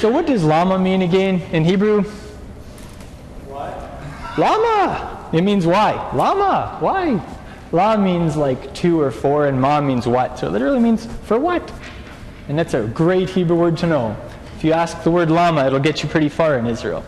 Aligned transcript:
So, 0.00 0.08
what 0.08 0.26
does 0.26 0.44
lama 0.44 0.78
mean 0.78 1.02
again 1.02 1.40
in 1.52 1.64
Hebrew? 1.64 2.02
What? 3.48 4.38
Lama! 4.38 5.28
It 5.32 5.42
means 5.42 5.66
why. 5.66 5.92
Lama! 6.14 6.76
Why? 6.78 7.20
La 7.72 7.96
means 7.96 8.36
like 8.36 8.72
to 8.74 9.00
or 9.00 9.10
for, 9.10 9.46
and 9.48 9.60
ma 9.60 9.80
means 9.80 10.06
what. 10.06 10.38
So 10.38 10.46
it 10.46 10.50
literally 10.50 10.78
means 10.78 11.06
for 11.24 11.38
what. 11.38 11.72
And 12.48 12.56
that's 12.56 12.74
a 12.74 12.86
great 12.86 13.28
Hebrew 13.28 13.56
word 13.56 13.76
to 13.78 13.88
know. 13.88 14.16
If 14.56 14.62
you 14.62 14.72
ask 14.72 15.02
the 15.02 15.10
word 15.10 15.32
lama, 15.32 15.66
it'll 15.66 15.80
get 15.80 16.04
you 16.04 16.08
pretty 16.08 16.28
far 16.28 16.56
in 16.58 16.66
Israel. 16.66 17.04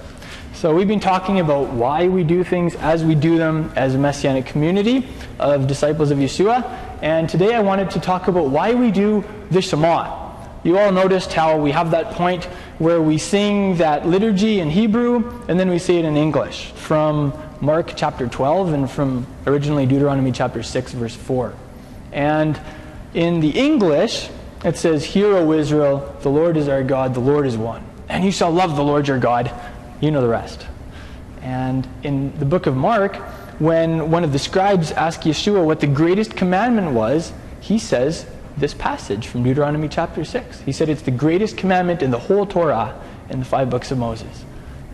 So 0.55 0.75
we've 0.75 0.89
been 0.89 0.99
talking 0.99 1.39
about 1.39 1.69
why 1.69 2.09
we 2.09 2.25
do 2.25 2.43
things 2.43 2.75
as 2.75 3.05
we 3.05 3.15
do 3.15 3.39
them 3.39 3.73
as 3.77 3.95
a 3.95 3.99
messianic 3.99 4.47
community 4.47 5.09
of 5.39 5.69
disciples 5.69 6.11
of 6.11 6.19
Yeshua. 6.19 6.65
And 7.03 7.29
today 7.29 7.55
I 7.55 7.61
wanted 7.61 7.91
to 7.93 8.01
talk 8.01 8.27
about 8.27 8.51
why 8.51 8.75
we 8.75 8.91
do 8.91 9.25
the 9.51 9.63
Shema. 9.63 10.30
You 10.63 10.79
all 10.79 10.93
noticed 10.93 11.33
how 11.33 11.57
we 11.57 11.71
have 11.71 11.93
that 11.93 12.13
point 12.13 12.45
where 12.79 13.01
we 13.01 13.17
sing 13.17 13.77
that 13.79 14.07
liturgy 14.07 14.61
in 14.61 14.69
Hebrew 14.69 15.43
and 15.49 15.59
then 15.59 15.71
we 15.71 15.79
say 15.79 15.97
it 15.97 16.05
in 16.05 16.19
English 16.19 16.73
from 16.73 17.33
Mark 17.63 17.95
chapter 17.97 18.27
12 18.27 18.75
and 18.75 18.91
from 18.91 19.27
originally 19.47 19.87
Deuteronomy 19.87 20.33
chapter 20.33 20.63
6, 20.63 20.93
verse 20.93 21.17
4. 21.17 21.55
And 22.13 22.61
in 23.15 23.41
the 23.41 23.51
English, 23.51 24.29
it 24.63 24.77
says, 24.77 25.03
Hear, 25.05 25.35
O 25.35 25.53
Israel, 25.53 26.15
the 26.21 26.29
Lord 26.29 26.59
is 26.59 26.69
our 26.69 26.83
God, 26.83 27.15
the 27.15 27.21
Lord 27.21 27.47
is 27.47 27.57
one. 27.57 27.83
And 28.11 28.23
you 28.23 28.31
shall 28.33 28.51
love 28.51 28.77
the 28.77 28.85
Lord 28.85 29.09
your 29.09 29.19
God. 29.19 29.51
You 30.01 30.11
know 30.11 30.21
the 30.21 30.29
rest. 30.29 30.67
And 31.41 31.89
in 32.03 32.39
the 32.39 32.45
book 32.45 32.67
of 32.67 32.77
Mark, 32.77 33.17
when 33.61 34.11
one 34.11 34.25
of 34.25 34.33
the 34.33 34.39
scribes 34.39 34.93
asked 34.93 35.23
Yeshua 35.23 35.65
what 35.65 35.81
the 35.81 35.87
greatest 35.87 36.37
commandment 36.37 36.93
was, 36.93 37.33
he 37.61 37.79
says 37.79 38.27
this 38.61 38.75
passage 38.75 39.27
from 39.27 39.43
Deuteronomy 39.43 39.89
chapter 39.89 40.25
6. 40.25 40.61
He 40.61 40.73
said 40.73 40.89
it's 40.89 41.03
the 41.03 41.11
greatest 41.11 41.57
commandment 41.57 42.03
in 42.03 42.11
the 42.11 42.19
whole 42.19 42.47
Torah 42.47 43.01
in 43.31 43.39
the 43.39 43.45
five 43.45 43.71
books 43.71 43.91
of 43.91 43.99
Moses. 43.99 44.45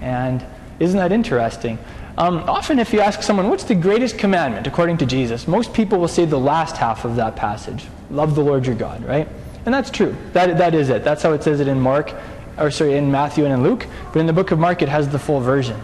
And 0.00 0.44
isn't 0.78 0.98
that 0.98 1.12
interesting? 1.12 1.78
Um, 2.18 2.38
often, 2.48 2.78
if 2.78 2.92
you 2.92 3.00
ask 3.00 3.22
someone, 3.22 3.50
what's 3.50 3.64
the 3.64 3.74
greatest 3.74 4.18
commandment 4.18 4.66
according 4.66 4.98
to 4.98 5.06
Jesus, 5.06 5.46
most 5.46 5.74
people 5.74 5.98
will 5.98 6.08
say 6.08 6.24
the 6.24 6.38
last 6.38 6.76
half 6.76 7.04
of 7.04 7.16
that 7.16 7.36
passage 7.36 7.86
love 8.10 8.34
the 8.34 8.42
Lord 8.42 8.66
your 8.66 8.76
God, 8.76 9.04
right? 9.04 9.28
And 9.66 9.74
that's 9.74 9.90
true. 9.90 10.16
That, 10.32 10.56
that 10.58 10.74
is 10.74 10.88
it. 10.88 11.02
That's 11.04 11.22
how 11.22 11.32
it 11.32 11.42
says 11.42 11.60
it 11.60 11.68
in 11.68 11.80
Mark, 11.80 12.14
or 12.56 12.70
sorry, 12.70 12.96
in 12.96 13.10
Matthew 13.10 13.44
and 13.44 13.52
in 13.52 13.62
Luke. 13.62 13.86
But 14.12 14.20
in 14.20 14.26
the 14.26 14.32
book 14.32 14.50
of 14.52 14.58
Mark, 14.58 14.80
it 14.80 14.88
has 14.88 15.08
the 15.08 15.18
full 15.18 15.40
version. 15.40 15.78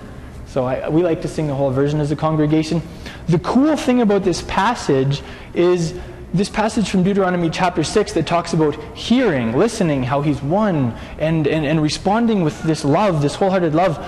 So 0.46 0.64
I, 0.64 0.88
we 0.88 1.02
like 1.02 1.22
to 1.22 1.28
sing 1.28 1.48
the 1.48 1.54
whole 1.54 1.70
version 1.70 2.00
as 2.00 2.10
a 2.12 2.16
congregation. 2.16 2.80
The 3.26 3.38
cool 3.40 3.76
thing 3.76 4.00
about 4.00 4.22
this 4.22 4.42
passage 4.42 5.22
is 5.54 5.98
this 6.34 6.48
passage 6.48 6.88
from 6.88 7.02
Deuteronomy 7.02 7.50
chapter 7.50 7.84
6 7.84 8.12
that 8.14 8.26
talks 8.26 8.54
about 8.54 8.74
hearing, 8.96 9.56
listening, 9.56 10.02
how 10.02 10.22
he's 10.22 10.42
one, 10.42 10.96
and, 11.18 11.46
and, 11.46 11.66
and 11.66 11.82
responding 11.82 12.42
with 12.42 12.62
this 12.62 12.84
love, 12.84 13.20
this 13.20 13.34
wholehearted 13.34 13.74
love. 13.74 13.98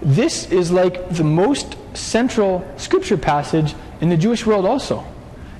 This 0.00 0.50
is 0.50 0.70
like 0.70 1.10
the 1.10 1.24
most 1.24 1.76
central 1.94 2.66
scripture 2.78 3.18
passage 3.18 3.74
in 4.00 4.08
the 4.08 4.16
Jewish 4.16 4.46
world, 4.46 4.64
also. 4.64 5.04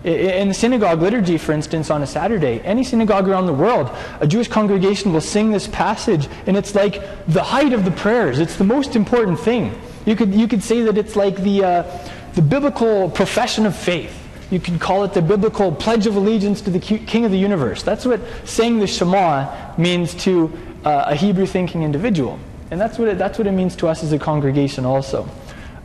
In 0.02 0.48
the 0.48 0.54
synagogue 0.54 1.00
liturgy, 1.00 1.38
for 1.38 1.52
instance, 1.52 1.90
on 1.90 2.02
a 2.02 2.06
Saturday, 2.06 2.60
any 2.60 2.84
synagogue 2.84 3.26
around 3.26 3.46
the 3.46 3.54
world, 3.54 3.90
a 4.20 4.26
Jewish 4.26 4.48
congregation 4.48 5.12
will 5.12 5.22
sing 5.22 5.50
this 5.50 5.66
passage, 5.66 6.28
and 6.46 6.56
it's 6.56 6.74
like 6.74 7.02
the 7.26 7.42
height 7.42 7.72
of 7.72 7.84
the 7.84 7.90
prayers. 7.90 8.38
It's 8.38 8.56
the 8.56 8.64
most 8.64 8.96
important 8.96 9.40
thing. 9.40 9.78
You 10.04 10.16
could, 10.16 10.34
you 10.34 10.46
could 10.46 10.62
say 10.62 10.82
that 10.82 10.98
it's 10.98 11.16
like 11.16 11.36
the, 11.36 11.64
uh, 11.64 12.08
the 12.34 12.42
biblical 12.42 13.08
profession 13.10 13.64
of 13.64 13.74
faith. 13.74 14.23
You 14.54 14.60
could 14.60 14.78
call 14.78 15.02
it 15.02 15.12
the 15.12 15.20
biblical 15.20 15.72
pledge 15.72 16.06
of 16.06 16.14
allegiance 16.14 16.60
to 16.60 16.70
the 16.70 16.78
King 16.78 17.24
of 17.24 17.32
the 17.32 17.38
universe. 17.38 17.82
That's 17.82 18.06
what 18.06 18.20
saying 18.44 18.78
the 18.78 18.86
Shema 18.86 19.74
means 19.76 20.14
to 20.22 20.52
uh, 20.84 21.06
a 21.08 21.16
Hebrew 21.16 21.44
thinking 21.44 21.82
individual. 21.82 22.38
And 22.70 22.80
that's 22.80 22.96
what, 22.96 23.08
it, 23.08 23.18
that's 23.18 23.36
what 23.36 23.48
it 23.48 23.52
means 23.52 23.74
to 23.76 23.88
us 23.88 24.04
as 24.04 24.12
a 24.12 24.18
congregation 24.18 24.84
also. 24.84 25.28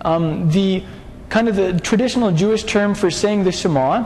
Um, 0.02 0.52
the 0.52 0.84
kind 1.30 1.50
of 1.50 1.56
the 1.56 1.80
traditional 1.80 2.32
Jewish 2.32 2.64
term 2.64 2.94
for 2.94 3.10
saying 3.10 3.44
the 3.44 3.52
Shema 3.52 4.06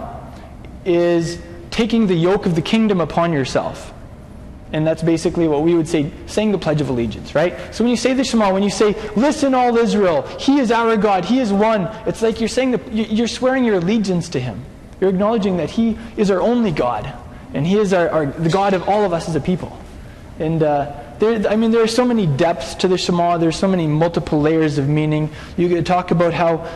is 0.86 1.42
taking 1.70 2.08
the 2.08 2.16
yoke 2.16 2.46
of 2.46 2.56
the 2.56 2.62
kingdom 2.62 3.02
upon 3.02 3.34
yourself. 3.34 3.93
And 4.74 4.88
that's 4.88 5.04
basically 5.04 5.48
what 5.48 5.62
we 5.62 5.76
would 5.76 5.88
say, 5.88 6.12
saying 6.26 6.52
the 6.52 6.58
Pledge 6.58 6.82
of 6.82 6.90
Allegiance, 6.90 7.36
right? 7.36 7.54
So 7.74 7.84
when 7.84 7.92
you 7.92 7.98
say 7.98 8.14
the 8.14 8.24
Shema, 8.24 8.52
when 8.52 8.64
you 8.64 8.72
say, 8.72 8.96
Listen, 9.16 9.54
all 9.54 9.78
Israel, 9.78 10.24
He 10.40 10.58
is 10.58 10.72
our 10.72 10.98
God, 10.98 11.26
He 11.26 11.40
is 11.40 11.54
one, 11.54 11.84
it's 12.08 12.24
like 12.24 12.40
you're 12.40 12.50
saying, 12.50 12.72
the, 12.72 12.92
you're 12.92 13.28
swearing 13.28 13.64
your 13.64 13.76
allegiance 13.76 14.30
to 14.30 14.40
Him. 14.40 14.66
You're 15.00 15.12
acknowledging 15.12 15.58
that 15.58 15.70
He 15.70 15.98
is 16.18 16.32
our 16.32 16.42
only 16.42 16.72
God, 16.72 17.14
and 17.54 17.68
He 17.68 17.78
is 17.78 17.94
our, 17.94 18.10
our 18.10 18.26
the 18.26 18.50
God 18.50 18.74
of 18.74 18.90
all 18.90 19.06
of 19.06 19.14
us 19.14 19.30
as 19.30 19.36
a 19.36 19.42
people. 19.42 19.78
And 20.40 20.64
uh, 20.64 20.92
there, 21.20 21.48
I 21.48 21.56
mean, 21.56 21.70
there 21.70 21.84
are 21.84 21.88
so 21.88 22.04
many 22.04 22.26
depths 22.26 22.74
to 22.76 22.88
the 22.88 22.98
Shema. 22.98 23.38
There's 23.38 23.56
so 23.56 23.68
many 23.68 23.86
multiple 23.86 24.42
layers 24.42 24.80
of 24.80 24.90
meaning. 24.90 25.30
You 25.56 25.70
could 25.70 25.86
talk 25.86 26.10
about 26.10 26.34
how 26.34 26.68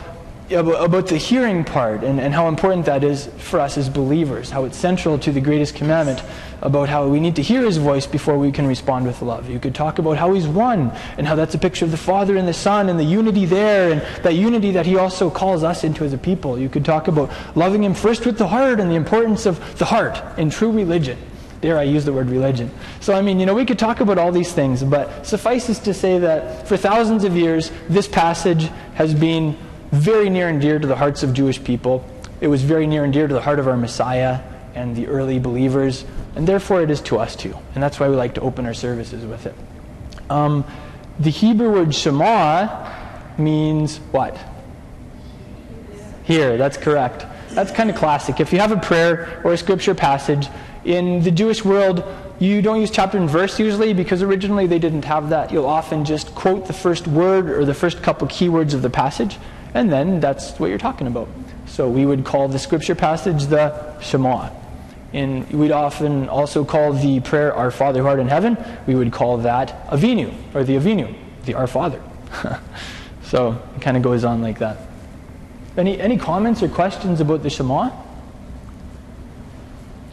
about 0.51 1.07
the 1.07 1.17
hearing 1.17 1.63
part 1.63 2.03
and, 2.03 2.19
and 2.19 2.33
how 2.33 2.47
important 2.47 2.85
that 2.85 3.03
is 3.03 3.27
for 3.37 3.59
us 3.59 3.77
as 3.77 3.89
believers, 3.89 4.49
how 4.49 4.63
it's 4.65 4.77
central 4.77 5.19
to 5.19 5.31
the 5.31 5.41
greatest 5.41 5.75
commandment 5.75 6.23
about 6.61 6.89
how 6.89 7.07
we 7.07 7.19
need 7.19 7.35
to 7.35 7.41
hear 7.41 7.61
his 7.63 7.77
voice 7.77 8.07
before 8.07 8.37
we 8.37 8.51
can 8.51 8.65
respond 8.65 9.05
with 9.05 9.21
love. 9.21 9.49
You 9.49 9.59
could 9.59 9.75
talk 9.75 9.99
about 9.99 10.17
how 10.17 10.33
he's 10.33 10.47
one 10.47 10.91
and 11.17 11.27
how 11.27 11.35
that's 11.35 11.53
a 11.53 11.59
picture 11.59 11.85
of 11.85 11.91
the 11.91 11.97
Father 11.97 12.37
and 12.37 12.47
the 12.47 12.53
Son 12.53 12.89
and 12.89 12.99
the 12.99 13.03
unity 13.03 13.45
there 13.45 13.91
and 13.91 14.01
that 14.23 14.33
unity 14.33 14.71
that 14.71 14.85
he 14.85 14.97
also 14.97 15.29
calls 15.29 15.63
us 15.63 15.83
into 15.83 16.03
as 16.03 16.13
a 16.13 16.17
people. 16.17 16.57
You 16.57 16.69
could 16.69 16.85
talk 16.85 17.07
about 17.07 17.31
loving 17.55 17.83
him 17.83 17.93
first 17.93 18.25
with 18.25 18.37
the 18.37 18.47
heart 18.47 18.79
and 18.79 18.89
the 18.89 18.95
importance 18.95 19.45
of 19.45 19.77
the 19.77 19.85
heart 19.85 20.21
in 20.39 20.49
true 20.49 20.71
religion. 20.71 21.17
There, 21.61 21.77
I 21.77 21.83
use 21.83 22.05
the 22.05 22.13
word 22.13 22.29
religion. 22.29 22.71
So, 22.99 23.13
I 23.13 23.21
mean, 23.21 23.39
you 23.39 23.45
know, 23.47 23.55
we 23.55 23.65
could 23.65 23.79
talk 23.79 23.99
about 23.99 24.19
all 24.19 24.31
these 24.31 24.53
things, 24.53 24.83
but 24.83 25.25
suffices 25.25 25.79
to 25.79 25.93
say 25.93 26.19
that 26.19 26.67
for 26.67 26.77
thousands 26.77 27.23
of 27.23 27.35
years, 27.35 27.71
this 27.89 28.07
passage 28.07 28.69
has 28.93 29.15
been 29.15 29.57
very 29.91 30.29
near 30.29 30.49
and 30.49 30.61
dear 30.61 30.79
to 30.79 30.87
the 30.87 30.95
hearts 30.95 31.23
of 31.23 31.33
Jewish 31.33 31.63
people. 31.63 32.05
It 32.41 32.47
was 32.47 32.61
very 32.63 32.87
near 32.87 33.03
and 33.03 33.13
dear 33.13 33.27
to 33.27 33.33
the 33.33 33.41
heart 33.41 33.59
of 33.59 33.67
our 33.67 33.77
Messiah 33.77 34.41
and 34.75 34.95
the 34.95 35.07
early 35.07 35.39
believers, 35.39 36.05
and 36.35 36.47
therefore 36.47 36.81
it 36.81 36.91
is 36.91 37.01
to 37.01 37.17
us 37.17 37.35
too. 37.35 37.55
And 37.73 37.83
that's 37.83 37.99
why 37.99 38.09
we 38.09 38.15
like 38.15 38.35
to 38.35 38.41
open 38.41 38.65
our 38.65 38.73
services 38.73 39.25
with 39.25 39.45
it. 39.45 39.55
Um, 40.29 40.65
the 41.19 41.31
Hebrew 41.31 41.71
word 41.71 41.95
Shema 41.95 42.93
means 43.39 43.97
what? 44.11 44.37
Hear, 46.23 46.57
that's 46.57 46.77
correct. 46.77 47.25
That's 47.51 47.71
kind 47.71 47.89
of 47.89 47.95
classic. 47.95 48.39
If 48.39 48.53
you 48.53 48.59
have 48.59 48.71
a 48.71 48.77
prayer 48.77 49.41
or 49.43 49.53
a 49.53 49.57
scripture 49.57 49.95
passage, 49.95 50.47
in 50.87 51.21
the 51.21 51.31
Jewish 51.31 51.65
world, 51.65 52.03
you 52.39 52.61
don't 52.61 52.79
use 52.79 52.89
chapter 52.89 53.17
and 53.17 53.29
verse 53.29 53.59
usually 53.59 53.93
because 53.93 54.21
originally 54.21 54.67
they 54.67 54.79
didn't 54.79 55.05
have 55.05 55.29
that. 55.29 55.51
You'll 55.51 55.65
often 55.65 56.05
just 56.05 56.33
quote 56.33 56.65
the 56.65 56.73
first 56.73 57.07
word 57.07 57.49
or 57.49 57.65
the 57.65 57.73
first 57.73 58.01
couple 58.01 58.27
keywords 58.27 58.73
of 58.73 58.81
the 58.81 58.89
passage, 58.89 59.37
and 59.73 59.91
then 59.91 60.19
that's 60.19 60.59
what 60.59 60.69
you're 60.69 60.77
talking 60.77 61.07
about. 61.07 61.27
So 61.67 61.89
we 61.89 62.05
would 62.05 62.25
call 62.25 62.47
the 62.47 62.59
scripture 62.59 62.95
passage 62.95 63.45
the 63.45 63.99
Shema. 63.99 64.49
And 65.13 65.49
we'd 65.51 65.71
often 65.71 66.27
also 66.29 66.65
call 66.65 66.93
the 66.93 67.19
prayer 67.21 67.53
Our 67.53 67.71
Father 67.71 68.01
who 68.01 68.07
art 68.07 68.19
in 68.19 68.27
heaven, 68.27 68.57
we 68.85 68.95
would 68.95 69.11
call 69.11 69.37
that 69.39 69.87
Avinu, 69.87 70.33
or 70.53 70.63
the 70.63 70.73
Avinu, 70.73 71.15
the 71.45 71.53
Our 71.53 71.67
Father. 71.67 72.01
so 73.23 73.61
it 73.75 73.81
kind 73.81 73.95
of 73.95 74.03
goes 74.03 74.23
on 74.23 74.41
like 74.41 74.59
that. 74.59 74.77
Any, 75.77 75.99
any 75.99 76.17
comments 76.17 76.63
or 76.63 76.69
questions 76.69 77.21
about 77.21 77.43
the 77.43 77.49
Shema? 77.49 77.91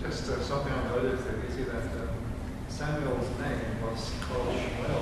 Just 0.01 0.27
something 0.27 0.73
I 0.73 0.89
noticed 0.89 1.25
that 1.25 1.35
is 1.45 1.57
that 1.67 1.83
Samuel's 2.69 3.29
name 3.41 3.83
was 3.83 4.13
called 4.21 4.55
Shema. 4.55 4.99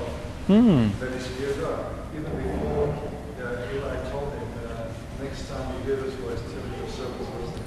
Hmm. 0.47 1.01
That 1.01 1.13
is 1.13 1.27
geared 1.39 1.65
up. 1.65 1.93
Even 2.15 2.37
before 2.37 3.13
uh, 3.41 3.75
Eli 3.75 4.11
told 4.11 4.33
him, 4.33 4.49
uh, 4.67 5.23
next 5.23 5.49
time 5.49 5.75
you 5.79 5.85
hear 5.85 5.97
this 5.97 6.15
voice, 6.15 6.41
tell 6.41 6.63
me 6.69 6.79
your 6.79 6.89
servant's 6.89 7.31
wisdom. 7.31 7.65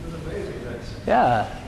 It 0.00 0.12
was 0.12 0.26
amazing 0.26 0.64
that 0.64 0.78
yeah. 1.06 1.58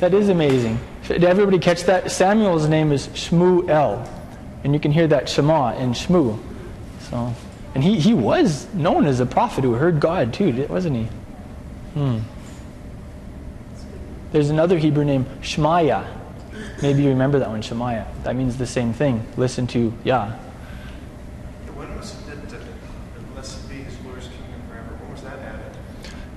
That 0.00 0.14
is 0.14 0.30
amazing. 0.30 0.78
Did 1.06 1.24
everybody 1.24 1.58
catch 1.58 1.84
that? 1.84 2.04
Samuel's 2.06 2.68
name 2.68 2.90
is 2.90 3.08
Shmuel. 3.08 4.08
And 4.64 4.72
you 4.72 4.80
can 4.80 4.92
hear 4.92 5.06
that 5.08 5.28
Shema 5.28 5.76
in 5.76 5.92
Shmu. 5.92 6.38
So, 7.10 7.34
and 7.74 7.84
he, 7.84 8.00
he 8.00 8.14
was 8.14 8.72
known 8.72 9.06
as 9.06 9.20
a 9.20 9.26
prophet 9.26 9.62
who 9.62 9.74
heard 9.74 10.00
God 10.00 10.32
too, 10.32 10.66
wasn't 10.68 10.96
he? 10.96 11.02
Hmm. 11.94 12.18
There's 14.32 14.48
another 14.48 14.78
Hebrew 14.78 15.04
name, 15.04 15.26
Shmaya. 15.42 16.06
Maybe 16.82 17.02
you 17.02 17.10
remember 17.10 17.38
that 17.38 17.48
one, 17.48 17.60
Shemaiah. 17.60 18.06
That 18.22 18.36
means 18.36 18.56
the 18.56 18.66
same 18.66 18.92
thing. 18.92 19.26
Listen 19.36 19.66
to 19.68 19.92
Yah. 20.04 20.30
When 21.74 21.94
was 21.96 22.14
it 22.28 22.48
that 22.48 22.62
blessed 23.34 23.68
be 23.68 23.84
kingdom 24.28 24.62
forever? 24.68 25.12
Was 25.12 25.22
that 25.22 25.38
added? 25.38 25.76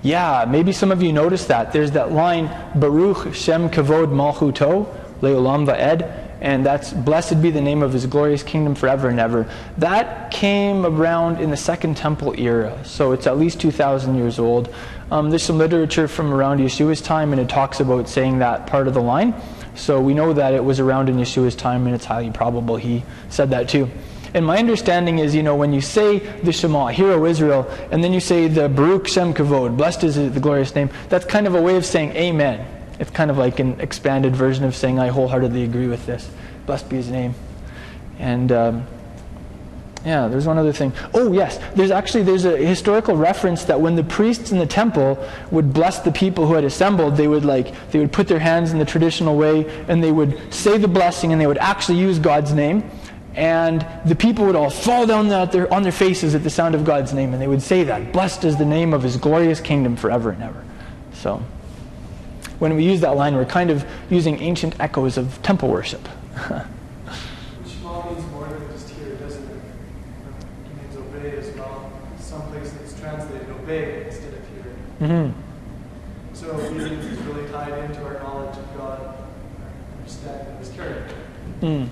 Yeah, 0.01 0.45
maybe 0.47 0.71
some 0.71 0.91
of 0.91 1.01
you 1.01 1.13
noticed 1.13 1.47
that. 1.47 1.71
There's 1.71 1.91
that 1.91 2.12
line, 2.12 2.50
Baruch 2.75 3.33
Shem 3.33 3.69
Kavod 3.69 4.07
Malchuto, 4.07 4.94
Leolam 5.21 5.65
Va'ed, 5.65 6.24
and 6.41 6.65
that's 6.65 6.91
blessed 6.91 7.41
be 7.41 7.51
the 7.51 7.62
name 7.62 7.81
of 7.81 7.94
his 7.94 8.06
glorious 8.06 8.44
kingdom 8.44 8.75
forever 8.75 9.07
and 9.07 9.18
ever. 9.18 9.50
That 9.77 10.30
came 10.30 10.85
around 10.85 11.39
in 11.39 11.50
the 11.50 11.57
Second 11.57 11.95
Temple 11.95 12.38
era, 12.38 12.77
so 12.83 13.13
it's 13.13 13.25
at 13.27 13.38
least 13.38 13.62
2,000 13.62 14.15
years 14.15 14.39
old. 14.39 14.74
Um, 15.09 15.29
there's 15.29 15.44
some 15.44 15.57
literature 15.57 16.09
from 16.09 16.33
around 16.33 16.59
Yeshua's 16.59 17.00
time, 17.00 17.31
and 17.31 17.41
it 17.41 17.47
talks 17.47 17.79
about 17.79 18.09
saying 18.09 18.39
that 18.39 18.68
part 18.68 18.89
of 18.89 18.94
the 18.94 19.01
line. 19.01 19.33
So 19.75 20.01
we 20.01 20.13
know 20.13 20.33
that 20.33 20.53
it 20.53 20.63
was 20.63 20.81
around 20.81 21.07
in 21.07 21.15
Yeshua's 21.15 21.56
time, 21.56 21.86
and 21.86 21.95
it's 21.95 22.06
highly 22.06 22.29
probable 22.29 22.75
he 22.75 23.06
said 23.29 23.51
that 23.51 23.69
too. 23.69 23.89
And 24.33 24.45
my 24.45 24.57
understanding 24.57 25.19
is, 25.19 25.35
you 25.35 25.44
know, 25.44 25.56
when 25.56 25.74
you 25.74 25.81
say 25.81 26.19
the 26.19 26.51
Shema, 26.51 26.88
Hear, 26.88 27.12
O 27.12 27.25
Israel, 27.25 27.69
and 27.91 28.03
then 28.03 28.13
you 28.13 28.19
say 28.19 28.47
the 28.47 28.68
Baruch 28.68 29.07
Shem 29.07 29.33
Kavod, 29.33 29.77
blessed 29.77 30.03
is 30.03 30.15
the 30.15 30.39
glorious 30.39 30.74
name, 30.74 30.89
that's 31.09 31.25
kind 31.25 31.45
of 31.45 31.56
a 31.56 31.62
way 31.62 31.75
of 31.75 31.85
saying 31.85 32.12
Amen. 32.13 32.65
It's 33.00 33.12
kind 33.12 33.30
of 33.30 33.38
like 33.38 33.59
an 33.59 33.80
expanded 33.80 34.35
version 34.35 34.63
of 34.65 34.75
saying, 34.75 35.00
I 35.00 35.07
wholeheartedly 35.07 35.63
agree 35.63 35.88
with 35.88 36.06
this. 36.06 36.30
Blessed 36.65 36.89
be 36.89 36.95
his 36.95 37.09
name. 37.09 37.35
And 38.19 38.51
um, 38.51 38.88
yeah, 40.06 40.27
there's 40.27 40.45
one 40.45 40.57
other 40.57 40.74
thing. 40.74 40.91
Oh, 41.13 41.31
yes. 41.31 41.59
There's 41.75 41.91
actually 41.91 42.24
there's 42.24 42.45
a 42.45 42.57
historical 42.57 43.15
reference 43.15 43.63
that 43.65 43.79
when 43.79 43.95
the 43.95 44.03
priests 44.03 44.51
in 44.51 44.59
the 44.59 44.65
temple 44.65 45.18
would 45.51 45.74
bless 45.74 46.00
the 46.00 46.12
people 46.12 46.45
who 46.45 46.53
had 46.53 46.65
assembled, 46.65 47.15
they 47.15 47.27
would 47.27 47.45
like 47.45 47.74
they 47.91 48.00
would 48.00 48.12
put 48.12 48.27
their 48.27 48.39
hands 48.39 48.71
in 48.71 48.79
the 48.79 48.86
traditional 48.86 49.38
way 49.38 49.65
and 49.88 50.03
they 50.03 50.12
would 50.12 50.53
say 50.53 50.77
the 50.77 50.88
blessing 50.88 51.31
and 51.31 51.39
they 51.39 51.47
would 51.47 51.57
actually 51.57 52.00
use 52.00 52.19
God's 52.19 52.53
name. 52.53 52.89
And 53.35 53.85
the 54.06 54.15
people 54.15 54.45
would 54.45 54.56
all 54.56 54.69
fall 54.69 55.07
down 55.07 55.27
their, 55.27 55.71
on 55.74 55.81
their 55.83 55.91
faces 55.91 56.35
at 56.35 56.44
the 56.44 56.50
sound 56.50 56.75
of 56.75 56.85
God's 56.85 57.13
name, 57.13 57.33
and 57.33 57.41
they 57.41 57.47
would 57.47 57.63
say 57.63 57.83
that, 57.83 58.13
Blessed 58.13 58.44
is 58.44 58.57
the 58.57 58.65
name 58.65 58.94
of 58.94 59.01
his 59.01 59.18
glorious 59.18 59.59
kingdom 59.59 59.95
forever 59.95 60.30
and 60.30 60.44
ever. 60.44 60.63
So, 61.13 61.44
when 62.59 62.75
we 62.75 62.85
use 62.85 63.01
that 63.01 63.15
line, 63.15 63.35
we're 63.35 63.45
kind 63.45 63.71
of 63.71 63.85
using 64.09 64.39
ancient 64.39 64.80
echoes 64.80 65.18
of 65.18 65.41
temple 65.41 65.69
worship. 65.69 66.07
Which 66.07 67.74
all 67.83 68.12
means 68.12 68.31
more 68.31 68.47
than 68.47 68.71
just 68.71 68.89
hear, 68.91 69.15
doesn't 69.15 69.44
it? 69.44 69.62
It 70.65 70.83
means 70.83 70.95
obey 70.95 71.38
as 71.38 71.56
well. 71.56 71.91
Some 72.19 72.44
places 72.51 73.00
translate 73.00 73.50
obey 73.50 74.06
instead 74.06 74.33
of 74.33 74.47
hear. 74.50 74.75
Mm-hmm. 75.01 75.39
So 76.36 76.51
obedience 76.51 77.06
is 77.06 77.18
really 77.19 77.50
tied 77.50 77.83
into 77.86 78.03
our 78.06 78.19
knowledge 78.19 78.57
of 78.57 78.77
God, 78.77 79.01
our 79.01 79.15
understanding 79.97 80.53
of 80.53 80.59
His 80.59 80.69
character. 80.69 81.15
Mm. 81.62 81.89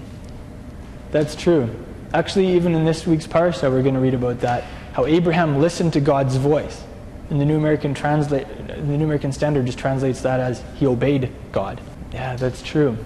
That's 1.11 1.35
true. 1.35 1.69
Actually, 2.13 2.55
even 2.55 2.75
in 2.75 2.85
this 2.85 3.07
week's 3.07 3.27
parsha, 3.27 3.71
we're 3.71 3.83
going 3.83 3.95
to 3.95 4.01
read 4.01 4.13
about 4.13 4.41
that. 4.41 4.63
How 4.93 5.05
Abraham 5.05 5.59
listened 5.59 5.93
to 5.93 6.01
God's 6.01 6.35
voice. 6.35 6.83
And 7.29 7.39
the 7.39 7.45
New 7.45 7.55
American 7.55 7.93
translate, 7.93 8.45
the 8.67 8.75
New 8.75 9.05
American 9.05 9.31
Standard 9.31 9.65
just 9.65 9.77
translates 9.77 10.21
that 10.21 10.39
as 10.41 10.61
he 10.75 10.85
obeyed 10.85 11.31
God. 11.53 11.79
Yeah, 12.11 12.35
that's 12.35 12.61
true. 12.61 12.97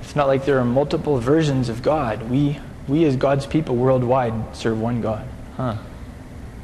It's 0.00 0.16
not 0.16 0.26
like 0.26 0.44
there 0.44 0.58
are 0.58 0.64
multiple 0.64 1.18
versions 1.18 1.68
of 1.68 1.82
God. 1.82 2.28
We, 2.28 2.58
we 2.88 3.04
as 3.04 3.14
God's 3.14 3.46
people 3.46 3.76
worldwide 3.76 4.56
serve 4.56 4.80
one 4.80 5.00
God. 5.00 5.28
Huh. 5.56 5.76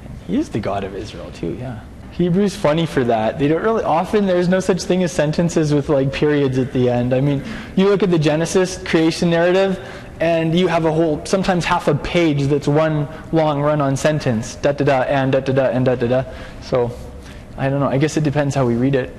And 0.03 0.19
he 0.27 0.39
is 0.39 0.49
the 0.49 0.59
God 0.59 0.83
of 0.83 0.97
Israel 0.97 1.31
too. 1.31 1.55
Yeah. 1.55 1.81
Hebrew's 2.17 2.55
funny 2.55 2.87
for 2.87 3.05
that. 3.05 3.39
They 3.39 3.49
don't 3.49 3.63
really 3.63 3.83
often 3.83 4.27
there's 4.27 4.49
no 4.49 4.61
such 4.61 4.83
thing 4.83 5.03
as 5.03 5.13
sentences 5.13 5.75
with 5.75 5.89
like 5.89 6.13
periods 6.13 6.59
at 6.59 6.73
the 6.73 6.89
end. 6.89 7.13
I 7.13 7.21
mean, 7.21 7.43
you 7.77 7.89
look 7.89 8.05
at 8.05 8.11
the 8.11 8.19
Genesis 8.19 8.79
creation 8.85 9.31
narrative 9.31 9.79
and 10.21 10.59
you 10.59 10.69
have 10.69 10.85
a 10.85 10.93
whole 10.93 11.25
sometimes 11.25 11.65
half 11.65 11.89
a 11.89 11.95
page 11.95 12.45
that's 12.45 12.69
one 12.69 13.09
long 13.33 13.61
run-on 13.61 13.97
sentence. 13.97 14.57
Da 14.57 14.73
da 14.73 14.85
da 14.85 15.03
and 15.03 15.33
da 15.33 15.41
da 15.41 15.53
da 15.53 15.65
and 15.67 15.85
da 15.85 15.95
da 15.95 16.07
da. 16.07 16.25
So 16.63 16.91
I 17.57 17.69
don't 17.69 17.81
know. 17.81 17.89
I 17.89 17.99
guess 17.99 18.17
it 18.17 18.25
depends 18.25 18.55
how 18.55 18.67
we 18.67 18.75
read 18.75 18.95
it. 18.95 19.15